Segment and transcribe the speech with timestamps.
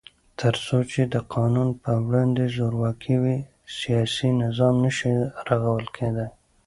[0.39, 3.37] تر څو چې د قانون په وړاندې زورواکي وي،
[3.77, 5.13] سیاسي نظام نشي
[5.49, 6.29] رغول کېدای.